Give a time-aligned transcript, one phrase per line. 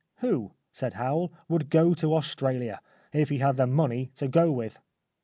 [0.21, 2.81] "Who," said Howell," would go to Australia,
[3.13, 4.79] if he had the money to go with?